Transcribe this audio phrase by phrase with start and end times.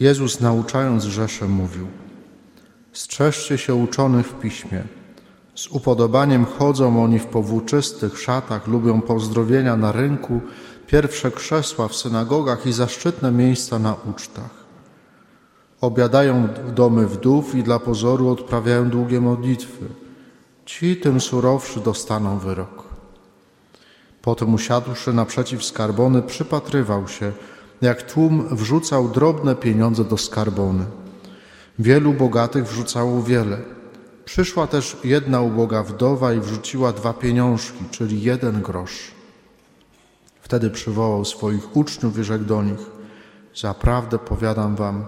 [0.00, 1.86] Jezus nauczając Rzeszę mówił
[2.92, 4.82] Strzeżcie się uczonych w piśmie.
[5.54, 10.40] Z upodobaniem chodzą oni w powłóczystych szatach, lubią pozdrowienia na rynku,
[10.86, 14.50] pierwsze krzesła w synagogach i zaszczytne miejsca na ucztach.
[15.80, 19.86] Obiadają domy wdów i dla pozoru odprawiają długie modlitwy.
[20.64, 22.84] Ci tym surowszy dostaną wyrok.
[24.22, 27.32] Potem usiadłszy naprzeciw skarbony, przypatrywał się,
[27.82, 30.84] jak tłum wrzucał drobne pieniądze do skarbony.
[31.78, 33.58] Wielu bogatych wrzucało wiele.
[34.24, 39.10] Przyszła też jedna uboga wdowa i wrzuciła dwa pieniążki, czyli jeden grosz.
[40.40, 42.80] Wtedy przywołał swoich uczniów i rzekł do nich:
[43.54, 45.06] Zaprawdę powiadam wam,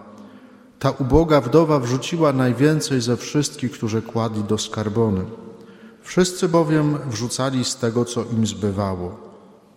[0.78, 5.24] ta uboga wdowa wrzuciła najwięcej ze wszystkich, którzy kładli do skarbony.
[6.02, 9.27] Wszyscy bowiem wrzucali z tego, co im zbywało.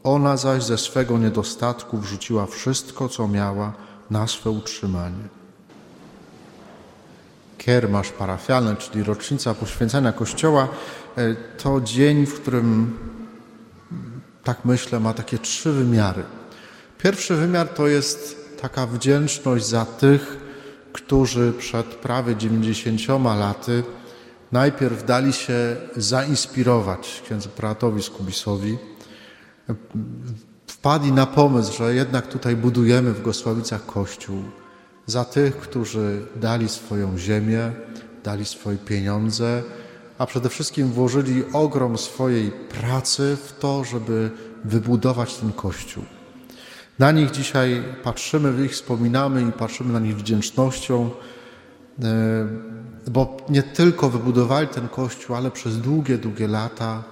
[0.03, 3.73] Ona zaś ze swego niedostatku wrzuciła wszystko, co miała
[4.09, 5.23] na swe utrzymanie.
[7.57, 10.67] Kiermasz parafialny, czyli rocznica poświęcenia Kościoła,
[11.17, 12.97] e, to dzień, w którym,
[14.43, 16.23] tak myślę, ma takie trzy wymiary.
[16.97, 20.37] Pierwszy wymiar to jest taka wdzięczność za tych,
[20.93, 23.01] którzy przed prawie 90
[23.39, 23.83] laty
[24.51, 28.77] najpierw dali się zainspirować księdzu prałatowi Skubisowi,
[30.67, 34.43] wpadli na pomysł, że jednak tutaj budujemy w Gosławicach Kościół
[35.05, 37.71] za tych, którzy dali swoją ziemię,
[38.23, 39.63] dali swoje pieniądze,
[40.17, 44.31] a przede wszystkim włożyli ogrom swojej pracy w to, żeby
[44.65, 46.03] wybudować ten Kościół.
[46.99, 51.09] Na nich dzisiaj patrzymy, ich wspominamy i patrzymy na nich wdzięcznością,
[52.03, 52.47] e,
[53.11, 57.03] bo nie tylko wybudowali ten Kościół, ale przez długie, długie lata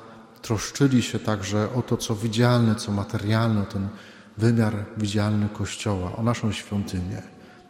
[0.42, 3.88] troszczyli się także o to, co widzialne, co materialne, o ten
[4.38, 7.22] wymiar widzialny Kościoła, o naszą świątynię.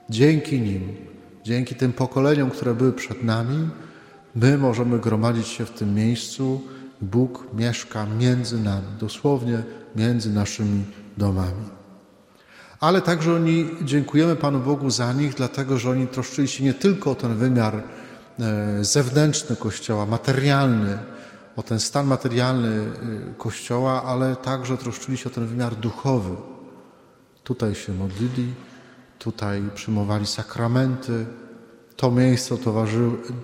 [0.09, 0.95] Dzięki nim,
[1.43, 3.69] dzięki tym pokoleniom, które były przed nami,
[4.35, 6.61] my możemy gromadzić się w tym miejscu.
[7.01, 9.63] Bóg mieszka między nami, dosłownie
[9.95, 10.83] między naszymi
[11.17, 11.65] domami.
[12.79, 17.11] Ale także oni, dziękujemy Panu Bogu za nich, dlatego że oni troszczyli się nie tylko
[17.11, 17.75] o ten wymiar
[18.39, 20.97] e, zewnętrzny Kościoła, materialny,
[21.55, 26.35] o ten stan materialny e, Kościoła, ale także troszczyli się o ten wymiar duchowy.
[27.43, 28.53] Tutaj się modlili,
[29.19, 31.25] tutaj przyjmowali sakramenty.
[31.95, 32.57] To miejsce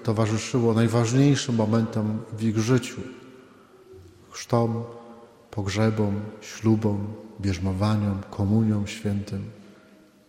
[0.04, 3.02] towarzyszyło najważniejszym momentom w ich życiu
[4.36, 4.84] chrztom,
[5.52, 7.08] pogrzebom, ślubom,
[7.42, 9.52] bierzmowaniom, komuniom świętym.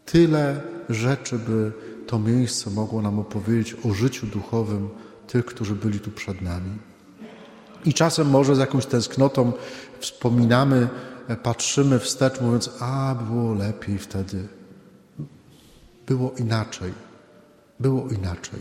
[0.05, 1.73] Tyle rzeczy, by
[2.07, 4.89] to miejsce mogło nam opowiedzieć o życiu duchowym
[5.27, 6.71] tych, którzy byli tu przed nami.
[7.87, 9.53] I czasem może z jakąś tęsknotą
[10.01, 10.89] wspominamy,
[11.43, 14.49] patrzymy wstecz, mówiąc: A, było lepiej wtedy.
[16.07, 16.93] Było inaczej.
[17.81, 18.61] Było inaczej.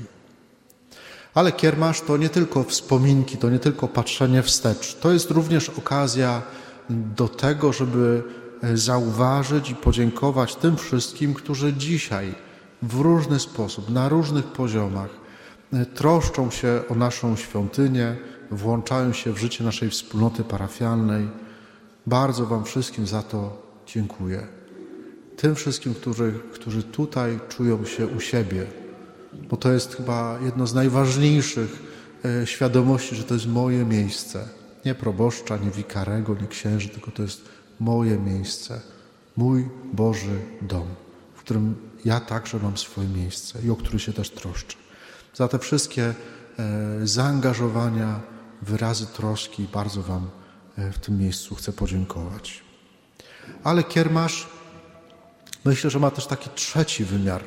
[1.34, 4.96] Ale kiermasz to nie tylko wspominki, to nie tylko patrzenie wstecz.
[4.96, 6.42] To jest również okazja
[6.90, 8.24] do tego, żeby
[8.74, 12.36] zauważyć i podziękować tym wszystkim, którzy dzisiaj
[12.82, 15.10] w różny sposób, na różnych poziomach
[15.94, 18.16] troszczą się o naszą świątynię,
[18.52, 21.30] włączają się w życie naszej wspólnoty parafialnej.
[22.06, 24.48] Bardzo Wam wszystkim za to dziękuję
[25.36, 28.66] tym wszystkim, którzy, którzy tutaj czują się u siebie,
[29.34, 31.84] bo to jest chyba jedno z najważniejszych
[32.26, 34.48] e, świadomości, że to jest moje miejsce.
[34.86, 37.42] Nie proboszcza, nie wikarego, nie księży, tylko to jest
[37.80, 38.82] moje miejsce,
[39.38, 40.88] mój Boży dom,
[41.36, 44.78] w którym ja także mam swoje miejsce i o który się też troszczę.
[45.34, 46.14] Za te wszystkie e,
[47.04, 48.20] zaangażowania,
[48.66, 50.30] wyrazy troski bardzo Wam
[50.78, 52.64] e, w tym miejscu chcę podziękować.
[53.64, 54.48] Ale kiermasz
[55.66, 57.44] Myślę, że ma też taki trzeci wymiar.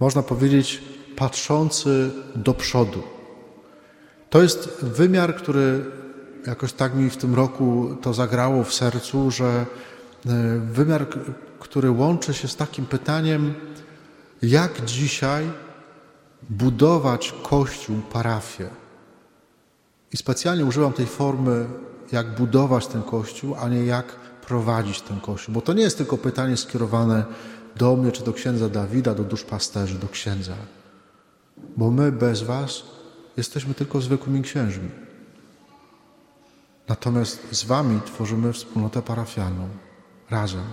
[0.00, 0.82] Można powiedzieć,
[1.16, 3.02] patrzący do przodu.
[4.30, 5.84] To jest wymiar, który
[6.46, 11.06] jakoś tak mi w tym roku to zagrało w sercu, że e, wymiar,
[11.58, 13.54] który łączy się z takim pytaniem,
[14.42, 15.50] jak dzisiaj
[16.50, 18.68] budować kościół, parafię.
[20.12, 21.66] I specjalnie używam tej formy,
[22.12, 25.54] jak budować ten kościół, a nie jak prowadzić ten Kościół.
[25.54, 27.24] Bo to nie jest tylko pytanie skierowane
[27.76, 30.54] do mnie, czy do księdza Dawida, do duszpasterzy, do księdza.
[31.76, 32.82] Bo my bez Was
[33.36, 34.90] jesteśmy tylko zwykłymi księżmi.
[36.88, 39.68] Natomiast z Wami tworzymy wspólnotę parafialną
[40.30, 40.64] razem.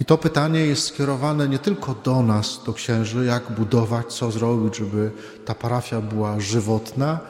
[0.00, 4.76] I to pytanie jest skierowane nie tylko do nas, do księży, jak budować, co zrobić,
[4.76, 5.10] żeby
[5.44, 7.20] ta parafia była żywotna,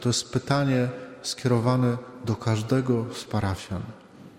[0.00, 0.88] to jest pytanie
[1.22, 3.82] skierowane do każdego z parafian.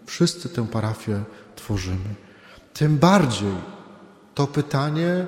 [0.06, 1.24] Wszyscy tę parafię
[1.56, 2.16] tworzymy.
[2.74, 3.56] Tym bardziej,
[4.36, 5.28] To pytanie e,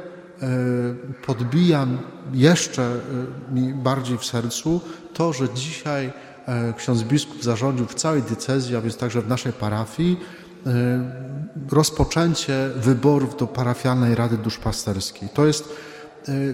[1.26, 1.88] podbija
[2.34, 4.82] jeszcze e, mi bardziej w sercu
[5.14, 6.14] to, że dzisiaj
[6.46, 10.20] e, ksiądz biskup zarządził w całej diecezji, a więc także w naszej parafii,
[11.72, 15.30] rozpoczęcie wyborów do parafialnej Rady Duszpasterskiej.
[15.30, 15.70] To jest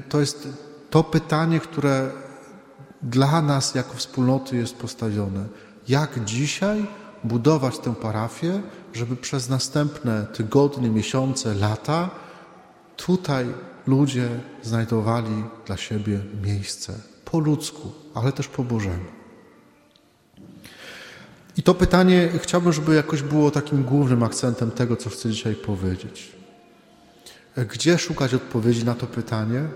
[0.09, 0.47] to, jest
[0.89, 2.11] to pytanie, które
[3.03, 5.45] dla nas jako wspólnoty jest postawione.
[5.87, 6.85] Jak dzisiaj
[7.23, 8.61] budować tę parafię,
[8.93, 12.09] żeby przez następne tygodnie, miesiące, lata
[12.97, 13.45] tutaj
[13.87, 14.29] ludzie
[14.63, 16.93] znajdowali dla siebie miejsce
[17.25, 19.05] po ludzku, ale też po Bożemu.
[21.57, 26.31] I to pytanie chciałbym, żeby jakoś było takim głównym akcentem tego, co chcę dzisiaj powiedzieć.
[27.71, 29.67] Gdzie szukać odpowiedzi na to pytanie?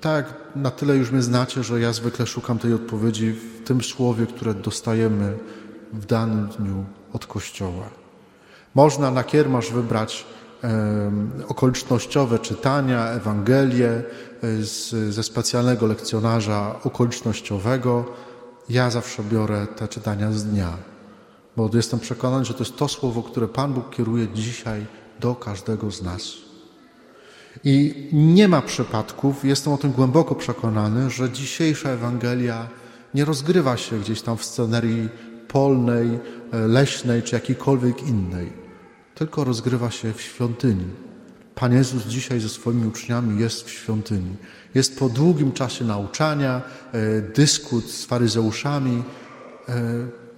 [0.00, 4.26] Tak, na tyle już mnie znacie, że ja zwykle szukam tej odpowiedzi w tym słowie,
[4.26, 5.38] które dostajemy
[5.92, 7.88] w danym dniu od Kościoła.
[8.74, 10.26] Można na kiermasz wybrać
[11.48, 14.02] okolicznościowe czytania, Ewangelie e,
[14.62, 18.04] z, ze specjalnego lekcjonarza okolicznościowego.
[18.68, 20.76] Ja zawsze biorę te czytania z dnia,
[21.56, 24.86] bo jestem przekonany, że to jest to słowo, które Pan Bóg kieruje dzisiaj
[25.20, 26.47] do każdego z nas.
[27.64, 32.68] I nie ma przypadków, jestem o tym głęboko przekonany, że dzisiejsza Ewangelia
[33.14, 35.08] nie rozgrywa się gdzieś tam w scenerii
[35.48, 36.18] polnej,
[36.52, 38.52] e, leśnej czy jakiejkolwiek innej,
[39.14, 40.84] tylko rozgrywa się w świątyni.
[41.54, 44.36] Pan Jezus dzisiaj ze swoimi uczniami jest w świątyni.
[44.74, 46.62] Jest po długim czasie nauczania,
[46.92, 49.02] e, dyskut z faryzeuszami.
[49.68, 49.74] E,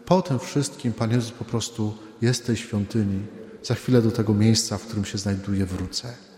[0.06, 3.22] po tym wszystkim Pan Jezus po prostu jest w tej świątyni.
[3.62, 6.30] Za chwilę do tego miejsca, w którym się znajduje, wrócę.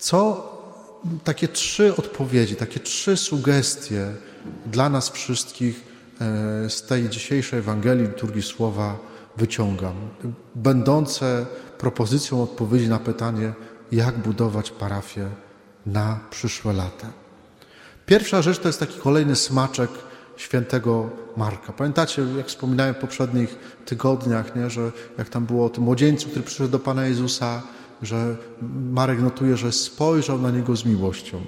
[0.00, 0.50] Co
[1.24, 4.06] takie trzy odpowiedzi, takie trzy sugestie
[4.66, 5.84] dla nas wszystkich
[6.20, 8.98] e, z tej dzisiejszej Ewangelii liturgii Słowa
[9.36, 9.94] wyciągam,
[10.54, 11.46] będące
[11.78, 13.52] propozycją odpowiedzi na pytanie,
[13.92, 15.28] jak budować parafię
[15.86, 17.06] na przyszłe lata.
[18.06, 19.90] Pierwsza rzecz to jest taki kolejny smaczek
[20.36, 21.72] świętego Marka.
[21.72, 26.44] Pamiętacie, jak wspominałem w poprzednich tygodniach, nie, że jak tam było o tym młodzieńcu, który
[26.44, 27.62] przyszedł do Pana Jezusa,
[28.02, 28.36] że
[28.92, 31.40] Marek notuje, że spojrzał na niego z miłością.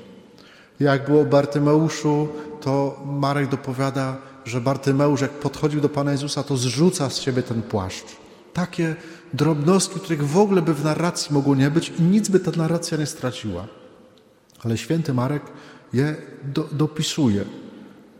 [0.80, 2.28] Jak było Bartymeuszu,
[2.60, 7.62] to Marek dopowiada, że Bartymeusz, jak podchodził do Pana Jezusa, to zrzuca z siebie ten
[7.62, 8.16] płaszcz.
[8.52, 8.96] Takie
[9.34, 12.98] drobnostki, których w ogóle by w narracji mogło nie być i nic by ta narracja
[12.98, 13.66] nie straciła.
[14.64, 15.42] Ale święty Marek
[15.92, 17.44] je do, dopisuje,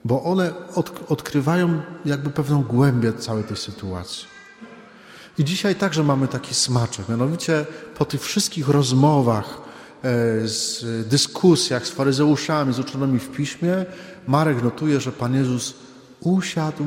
[0.04, 4.32] bo one od, odkrywają jakby pewną głębię całej tej sytuacji.
[5.38, 7.66] I dzisiaj także mamy taki smaczek, mianowicie
[7.98, 9.60] po tych wszystkich rozmowach,
[10.02, 13.86] e, z dyskusjach z faryzeuszami, z uczonymi w piśmie,
[14.26, 15.74] Marek notuje, że Pan Jezus
[16.20, 16.84] usiadł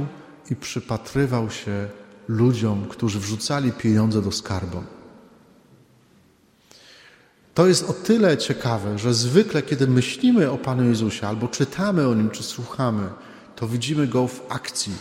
[0.52, 1.88] i przypatrywał się
[2.28, 4.84] ludziom, którzy wrzucali pieniądze do skarbu.
[7.54, 12.14] To jest o tyle ciekawe, że zwykle, kiedy myślimy o Panu Jezusie, albo czytamy o
[12.14, 13.10] Nim, czy słuchamy,
[13.56, 14.94] to widzimy Go w akcji,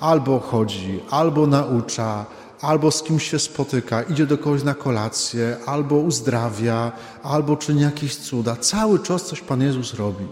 [0.00, 2.26] albo chodzi, albo naucza,
[2.60, 6.92] albo z kimś się spotyka, idzie do kogoś na kolację, albo uzdrawia,
[7.22, 8.56] albo czyni jakieś cuda.
[8.56, 10.26] Cały czas coś Pan Jezus robi.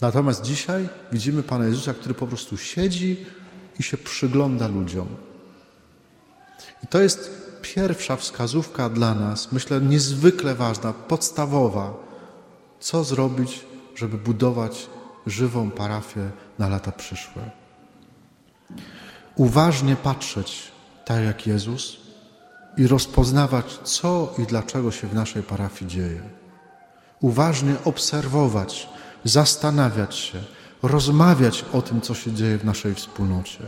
[0.00, 3.26] Natomiast dzisiaj widzimy Pana Jezusa, który po prostu siedzi
[3.78, 5.06] i się przygląda ludziom.
[6.84, 7.30] I to jest
[7.62, 11.94] pierwsza wskazówka dla nas, myślę niezwykle ważna, podstawowa.
[12.80, 14.86] Co zrobić, żeby budować
[15.26, 17.59] żywą parafię na lata przyszłe?
[19.36, 20.72] Uważnie patrzeć,
[21.04, 21.96] tak jak Jezus,
[22.76, 26.20] i rozpoznawać, co i dlaczego się w naszej parafii dzieje.
[27.20, 28.88] Uważnie obserwować,
[29.24, 30.38] zastanawiać się,
[30.82, 33.58] rozmawiać o tym, co się dzieje w naszej wspólnocie.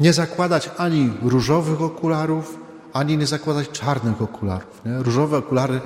[0.00, 2.58] Nie zakładać ani różowych okularów,
[2.92, 4.82] ani nie zakładać czarnych okularów.
[4.84, 5.02] Nie?
[5.02, 5.80] Różowe okulary,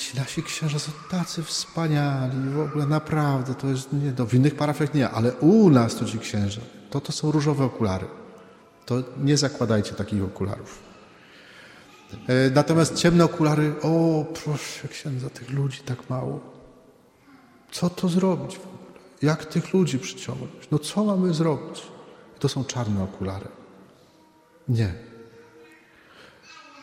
[0.00, 4.54] ci nasi księża są tacy wspaniali, w ogóle naprawdę, to jest, nie, no, w innych
[4.54, 8.06] parafiach nie, ale u nas to ci księża, to to są różowe okulary
[8.90, 10.82] to nie zakładajcie takich okularów.
[12.28, 16.40] E, natomiast ciemne okulary, o proszę księdza, tych ludzi tak mało.
[17.70, 18.90] Co to zrobić w ogóle?
[19.22, 20.68] Jak tych ludzi przyciągnąć?
[20.70, 21.82] No co mamy zrobić?
[22.38, 23.48] To są czarne okulary.
[24.68, 24.94] Nie.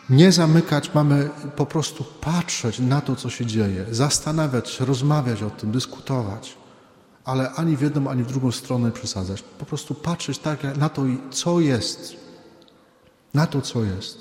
[0.09, 5.49] Nie zamykać, mamy po prostu patrzeć na to, co się dzieje, zastanawiać się, rozmawiać o
[5.49, 6.57] tym, dyskutować
[7.27, 9.41] ale ani w jedną, ani w drugą stronę przesadzać.
[9.41, 12.15] Po prostu patrzeć tak na to, co jest.
[13.33, 14.17] Na to, co jest.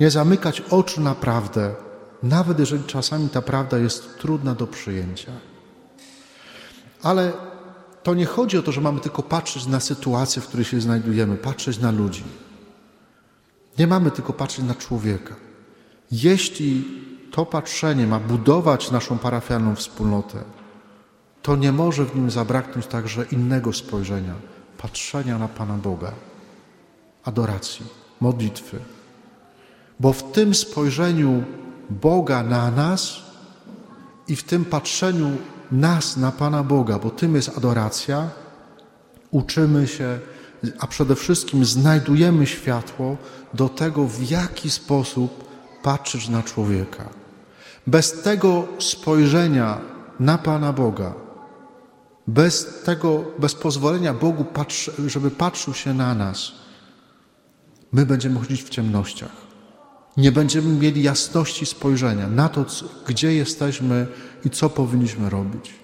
[0.00, 1.74] Nie zamykać oczu na prawdę,
[2.22, 5.32] nawet jeżeli czasami ta prawda jest trudna do przyjęcia.
[7.02, 7.32] Ale
[8.02, 11.36] to nie chodzi o to, że mamy tylko patrzeć na sytuację, w której się znajdujemy,
[11.36, 12.24] patrzeć na ludzi.
[13.78, 15.34] Nie mamy tylko patrzeć na człowieka.
[16.12, 16.84] Jeśli
[17.30, 20.44] to patrzenie ma budować naszą parafialną wspólnotę,
[21.42, 24.34] to nie może w nim zabraknąć także innego spojrzenia
[24.82, 26.12] patrzenia na Pana Boga,
[27.24, 27.86] adoracji,
[28.20, 28.78] modlitwy.
[30.00, 31.44] Bo w tym spojrzeniu
[31.90, 33.16] Boga na nas
[34.28, 35.36] i w tym patrzeniu
[35.72, 38.28] nas na Pana Boga, bo tym jest adoracja,
[39.30, 40.18] uczymy się,
[40.78, 43.16] a przede wszystkim znajdujemy światło
[43.54, 45.44] do tego, w jaki sposób
[45.82, 47.08] patrzeć na człowieka.
[47.86, 49.80] Bez tego spojrzenia
[50.20, 51.14] na Pana Boga,
[52.26, 54.44] bez tego, bez pozwolenia Bogu,
[55.06, 56.52] żeby patrzył się na nas,
[57.92, 59.50] my będziemy chodzić w ciemnościach.
[60.16, 62.64] Nie będziemy mieli jasności spojrzenia na to,
[63.06, 64.06] gdzie jesteśmy
[64.44, 65.74] i co powinniśmy robić.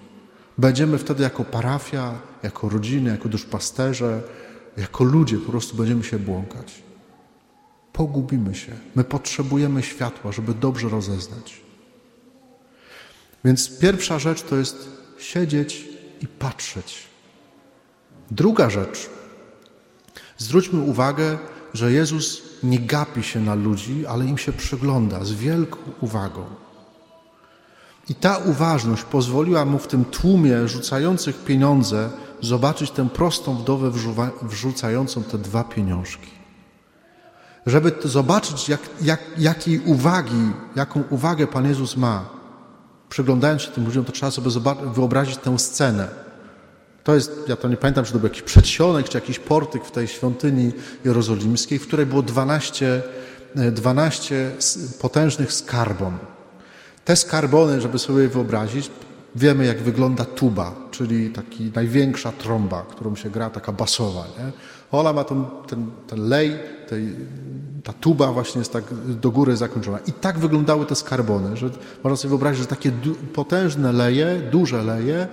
[0.57, 4.21] Będziemy wtedy jako parafia, jako rodziny, jako duszpasterze,
[4.77, 6.83] jako ludzie po prostu będziemy się błąkać.
[7.93, 8.71] Pogubimy się.
[8.95, 11.61] My potrzebujemy światła, żeby dobrze rozeznać.
[13.45, 15.85] Więc pierwsza rzecz to jest siedzieć
[16.21, 17.03] i patrzeć.
[18.31, 19.09] Druga rzecz.
[20.37, 21.37] Zwróćmy uwagę,
[21.73, 26.45] że Jezus nie gapi się na ludzi, ale im się przygląda z wielką uwagą.
[28.09, 32.09] I ta uważność pozwoliła mu w tym tłumie rzucających pieniądze
[32.41, 33.91] zobaczyć tę prostą wdowę
[34.41, 36.29] wrzucającą te dwa pieniążki.
[37.65, 42.29] Żeby zobaczyć, jak, jak, jakiej uwagi, jaką uwagę Pan Jezus ma,
[43.09, 44.49] przyglądając się tym ludziom, to trzeba sobie
[44.93, 46.07] wyobrazić tę scenę.
[47.03, 49.91] To jest, ja to nie pamiętam, czy to był jakiś przedsionek, czy jakiś portyk w
[49.91, 50.71] tej świątyni
[51.05, 53.01] jerozolimskiej, w której było 12,
[53.71, 54.51] 12
[54.99, 56.17] potężnych skarbon.
[57.07, 58.91] Te skarbony, żeby sobie wyobrazić,
[59.35, 64.23] wiemy jak wygląda tuba, czyli taki największa trąba, którą się gra, taka basowa.
[64.39, 64.51] Nie?
[64.91, 66.55] Ona ma ten, ten, ten lej,
[66.89, 67.15] tej,
[67.83, 68.83] ta tuba właśnie jest tak
[69.21, 69.99] do góry zakończona.
[70.07, 71.69] I tak wyglądały te skarbony, że
[72.03, 72.91] można sobie wyobrazić, że takie
[73.33, 75.27] potężne leje, duże leje, e,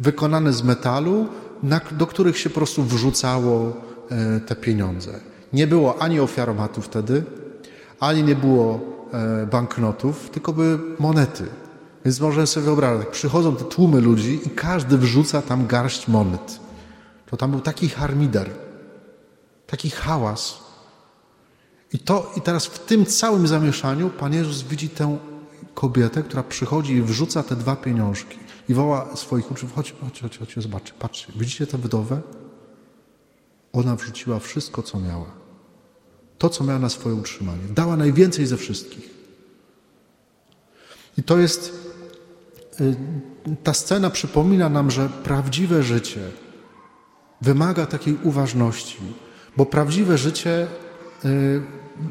[0.00, 1.26] wykonane z metalu,
[1.62, 3.76] na, do których się po prostu wrzucało
[4.10, 5.20] e, te pieniądze.
[5.52, 7.24] Nie było ani ofiaromatów wtedy,
[8.00, 8.97] ani nie było
[9.50, 11.46] banknotów, tylko były monety.
[12.04, 16.60] Więc możemy sobie wyobrazić, jak przychodzą te tłumy ludzi i każdy wrzuca tam garść monet.
[17.26, 18.50] To tam był taki harmider,
[19.66, 20.58] taki hałas.
[21.92, 25.18] I, to, I teraz w tym całym zamieszaniu Pan Jezus widzi tę
[25.74, 28.38] kobietę, która przychodzi i wrzuca te dwa pieniążki
[28.68, 32.20] i woła swoich uczniów, chodź, chodź, chodź, chodź, zobaczcie, patrzcie, widzicie tę wdowę?
[33.72, 35.37] Ona wrzuciła wszystko, co miała.
[36.38, 37.62] To, co miała na swoje utrzymanie.
[37.70, 39.10] Dała najwięcej ze wszystkich.
[41.18, 41.72] I to jest,
[42.80, 42.96] y,
[43.64, 46.20] ta scena przypomina nam, że prawdziwe życie
[47.40, 48.98] wymaga takiej uważności,
[49.56, 50.66] bo prawdziwe życie
[51.24, 51.62] y,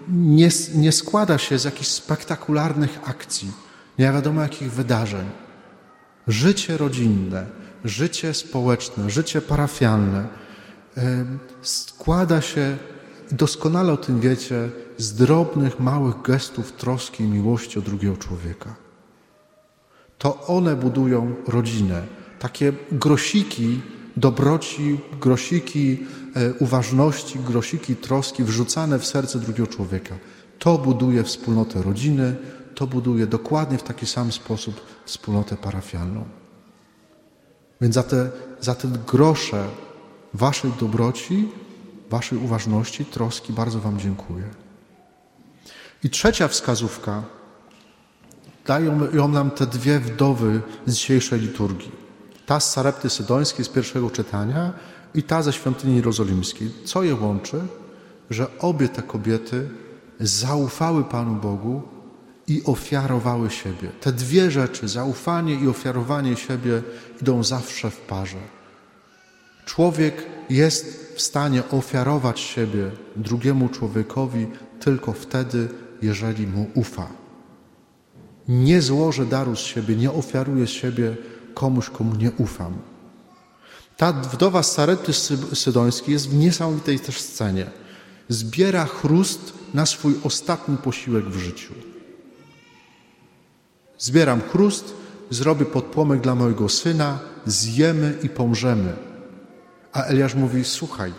[0.09, 3.51] nie, nie składa się z jakichś spektakularnych akcji,
[3.99, 5.29] nie wiadomo jakich wydarzeń.
[6.27, 7.45] Życie rodzinne,
[7.83, 10.27] życie społeczne, życie parafialne
[10.97, 11.01] y,
[11.61, 12.77] składa się,
[13.31, 18.75] doskonale o tym wiecie, z drobnych, małych gestów troski i miłości o drugiego człowieka.
[20.17, 22.01] To one budują rodzinę.
[22.39, 23.81] Takie grosiki
[24.17, 25.97] dobroci, grosiki
[26.35, 30.15] e, uważności, grosiki troski wrzucane w serce drugiego człowieka.
[30.59, 32.35] To buduje wspólnotę rodziny,
[32.75, 36.25] to buduje dokładnie w taki sam sposób wspólnotę parafialną.
[37.81, 38.29] Więc za te,
[38.61, 39.67] za te grosze
[40.33, 41.49] Waszej dobroci,
[42.09, 44.43] Waszej uważności, troski bardzo Wam dziękuję.
[46.03, 47.23] I trzecia wskazówka,
[48.65, 51.91] dają ją nam te dwie wdowy z dzisiejszej liturgii.
[52.45, 54.73] Ta z Sarepty Sydońskiej z pierwszego czytania
[55.13, 56.71] i ta ze świątyni jerozolimskiej.
[56.85, 57.59] Co je łączy?
[58.29, 59.69] Że obie te kobiety
[60.19, 61.81] zaufały Panu Bogu
[62.47, 63.89] i ofiarowały siebie.
[64.01, 66.81] Te dwie rzeczy, zaufanie i ofiarowanie siebie,
[67.21, 68.37] idą zawsze w parze.
[69.65, 74.47] Człowiek jest w stanie ofiarować siebie drugiemu człowiekowi
[74.79, 75.69] tylko wtedy,
[76.01, 77.07] jeżeli mu ufa.
[78.47, 81.15] Nie złoży daru z siebie, nie ofiaruje z siebie
[81.53, 82.73] komuś, komu nie ufam.
[83.97, 85.13] Ta wdowa z Sarety
[85.53, 87.65] Sydońskiej jest w niesamowitej też scenie.
[88.29, 91.73] Zbiera chrust na swój ostatni posiłek w życiu.
[93.97, 94.93] Zbieram chrust,
[95.29, 99.07] zrobię podpłomek dla mojego syna, zjemy i pomrzemy.
[99.97, 101.13] A Eliasz mówi, słuchaj,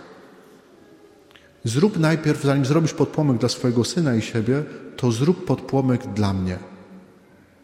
[1.64, 4.64] zrób najpierw, zanim zrobisz podpłomek dla swojego syna i siebie,
[4.96, 6.58] to zrób podpłomek dla mnie.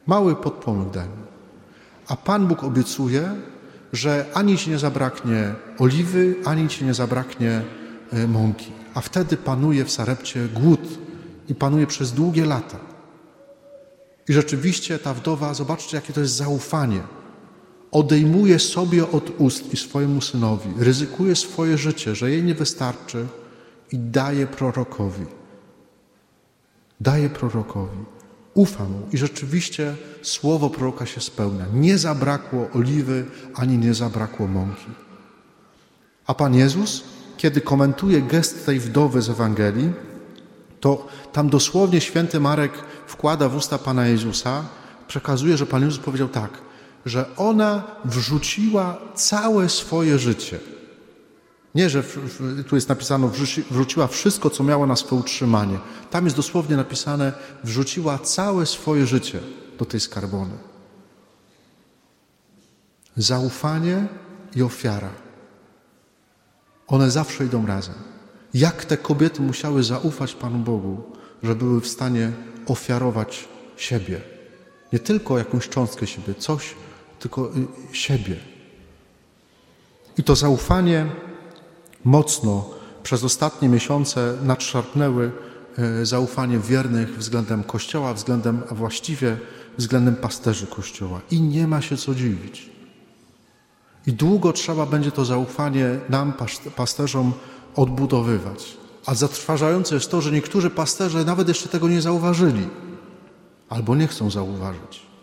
[0.07, 1.25] Mały podpłomek daj mi.
[2.09, 3.31] A Pan Bóg obiecuje,
[3.93, 7.63] że ani ci nie zabraknie oliwy, ani ci nie zabraknie
[8.13, 8.73] e, mąki.
[8.95, 10.99] A wtedy panuje w Sarepcie głód
[11.49, 12.79] i panuje przez długie lata.
[14.29, 17.01] I rzeczywiście ta wdowa, zobaczcie, jakie to jest zaufanie.
[17.95, 23.27] Odejmuje sobie od ust i swojemu synowi, ryzykuje swoje życie, że jej nie wystarczy
[23.93, 25.27] i daje prorokowi.
[27.01, 27.99] Daje prorokowi.
[28.55, 31.67] Ufa mu i rzeczywiście słowo proroka się spełnia.
[31.75, 34.91] Nie zabrakło oliwy, ani nie zabrakło mąki.
[36.27, 37.05] A Pan Jezus,
[37.37, 39.93] kiedy komentuje gest tej wdowy z Ewangelii,
[40.81, 42.73] to tam dosłownie święty Marek
[43.07, 44.65] wkłada w usta Pana Jezusa,
[45.09, 46.51] przekazuje, że Pan Jezus powiedział tak,
[47.07, 50.59] że ona wrzuciła całe swoje życie.
[51.75, 55.79] Nie, że w, w, tu jest napisano, wrzuci, wrzuciła wszystko, co miała na swoje utrzymanie.
[56.11, 57.33] Tam jest dosłownie napisane,
[57.65, 59.41] wrzuciła całe swoje życie
[59.79, 60.55] do tej skarbony.
[63.17, 64.07] Zaufanie
[64.57, 65.11] i ofiara.
[66.87, 67.95] One zawsze idą razem.
[68.55, 71.03] Jak te kobiety musiały zaufać Panu Bogu,
[71.43, 72.33] że były w stanie
[72.67, 74.21] ofiarować siebie.
[74.93, 76.75] Nie tylko jakąś cząstkę siebie, coś,
[77.25, 77.51] tylko
[77.93, 78.37] y, siebie.
[80.19, 81.07] I to zaufanie
[82.05, 82.71] mocno
[83.03, 85.33] przez ostatnie miesiące nadszarpnęły
[86.03, 89.39] y, zaufanie wiernych względem Kościoła, względem, a właściwie
[89.79, 91.21] względem pasterzy Kościoła.
[91.31, 92.71] I nie ma się co dziwić.
[94.07, 96.33] I długo trzeba będzie to zaufanie nam,
[96.77, 97.33] pasterzom,
[97.77, 98.77] odbudowywać.
[99.07, 102.69] A zatrważające jest to, że niektórzy pasterze nawet jeszcze tego nie zauważyli
[103.69, 105.14] albo nie chcą zauważyć.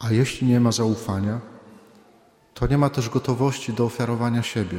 [0.00, 1.40] A jeśli nie ma zaufania,
[2.54, 4.78] to nie ma też gotowości do ofiarowania siebie,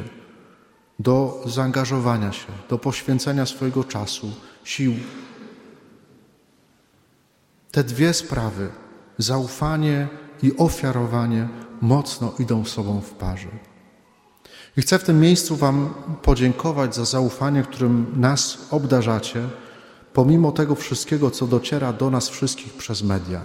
[1.00, 4.32] do zaangażowania się, do poświęcenia swojego czasu,
[4.64, 4.94] sił.
[7.72, 8.70] Te dwie sprawy,
[9.18, 10.08] zaufanie
[10.44, 11.50] i ofiarowanie,
[11.82, 13.50] mocno idą sobą w parze.
[14.78, 19.48] I chcę w tym miejscu Wam podziękować za zaufanie, którym nas obdarzacie,
[20.14, 23.42] pomimo tego wszystkiego, co dociera do nas wszystkich przez media,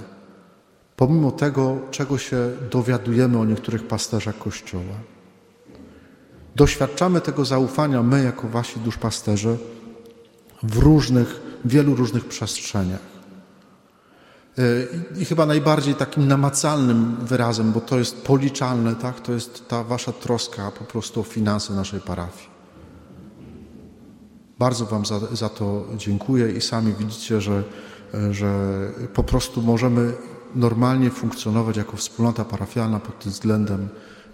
[0.97, 4.95] pomimo tego, czego się dowiadujemy o niektórych pasterzach Kościoła.
[6.57, 9.57] Doświadczamy tego zaufania my, jako Wasi duszpasterze,
[10.63, 13.17] w różnych, wielu różnych przestrzeniach.
[15.19, 19.21] I chyba najbardziej takim namacalnym wyrazem, bo to jest policzalne, tak?
[19.21, 22.49] to jest ta wasza troska po prostu o finanse naszej parafii.
[24.59, 27.63] Bardzo Wam za, za to dziękuję i sami widzicie, że,
[28.31, 28.71] że
[29.15, 30.13] po prostu możemy
[30.55, 33.89] normalnie funkcjonować jako wspólnota parafialna pod tym względem,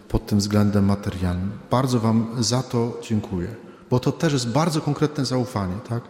[0.09, 1.51] pod tym względem materialnym.
[1.71, 3.55] Bardzo Wam za to dziękuję,
[3.91, 6.03] bo to też jest bardzo konkretne zaufanie, tak?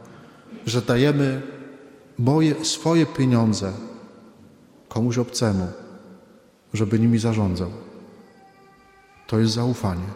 [0.66, 1.42] że dajemy
[2.18, 3.72] moje, swoje pieniądze
[4.88, 5.68] komuś obcemu,
[6.74, 7.70] żeby nimi zarządzał.
[9.26, 10.06] To jest zaufanie.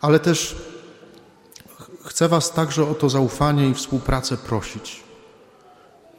[0.00, 0.56] Ale też
[2.04, 5.04] chcę Was także o to zaufanie i współpracę prosić,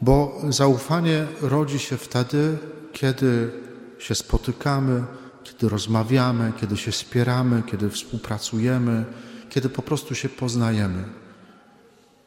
[0.02, 2.58] bo zaufanie rodzi się wtedy,
[2.94, 3.52] kiedy
[4.00, 5.04] się spotykamy,
[5.44, 9.06] kiedy rozmawiamy, kiedy się wspieramy, kiedy współpracujemy,
[9.50, 11.04] kiedy po prostu się poznajemy.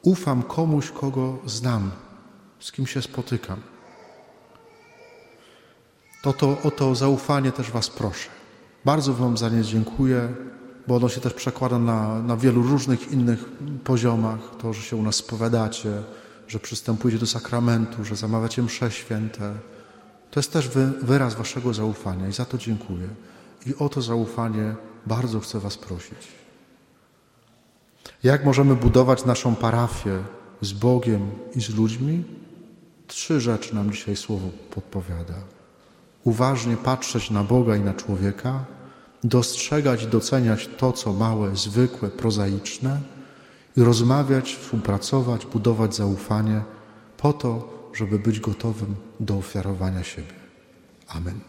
[0.02, 1.90] Ufam komuś, kogo znam,
[2.60, 3.60] z kim się spotykam
[6.22, 8.28] to, to o to zaufanie też Was proszę.
[8.84, 10.28] Bardzo Wam za nie dziękuję,
[10.86, 13.44] bo ono się też przekłada na, na wielu różnych innych
[13.84, 14.38] poziomach.
[14.58, 16.02] To, że się u nas spowiadacie,
[16.48, 19.54] że przystępujecie do sakramentu, że zamawiacie msze święte.
[20.30, 23.08] To jest też wy, wyraz Waszego zaufania i za to dziękuję.
[23.66, 24.74] I o to zaufanie
[25.06, 26.28] bardzo chcę Was prosić.
[28.22, 30.22] Jak możemy budować naszą parafię
[30.60, 32.24] z Bogiem i z ludźmi?
[33.06, 35.34] Trzy rzeczy nam dzisiaj Słowo podpowiada
[36.28, 38.64] uważnie patrzeć na Boga i na człowieka,
[39.24, 43.00] dostrzegać i doceniać to, co małe, zwykłe, prozaiczne
[43.78, 46.62] i rozmawiać, współpracować, budować zaufanie
[47.16, 50.34] po to, żeby być gotowym do ofiarowania siebie.
[51.08, 51.40] Amen.